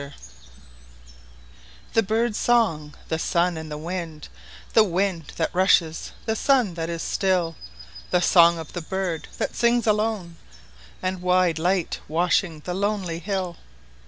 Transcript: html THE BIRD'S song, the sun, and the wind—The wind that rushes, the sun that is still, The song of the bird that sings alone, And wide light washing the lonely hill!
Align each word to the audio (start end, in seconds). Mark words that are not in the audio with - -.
html 0.01 0.13
THE 1.93 2.01
BIRD'S 2.01 2.35
song, 2.39 2.95
the 3.09 3.19
sun, 3.19 3.55
and 3.55 3.69
the 3.69 3.77
wind—The 3.77 4.83
wind 4.83 5.33
that 5.37 5.53
rushes, 5.53 6.11
the 6.25 6.35
sun 6.35 6.73
that 6.73 6.89
is 6.89 7.03
still, 7.03 7.55
The 8.09 8.19
song 8.19 8.57
of 8.57 8.73
the 8.73 8.81
bird 8.81 9.27
that 9.37 9.53
sings 9.55 9.85
alone, 9.85 10.37
And 11.03 11.21
wide 11.21 11.59
light 11.59 11.99
washing 12.07 12.61
the 12.61 12.73
lonely 12.73 13.19
hill! 13.19 13.57